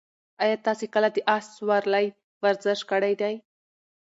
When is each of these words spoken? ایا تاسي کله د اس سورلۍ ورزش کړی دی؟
ایا 0.43 0.57
تاسي 0.65 0.87
کله 0.93 1.07
د 1.15 1.17
اس 1.35 1.45
سورلۍ 1.55 2.07
ورزش 2.41 2.79
کړی 2.91 3.13
دی؟ 3.21 3.35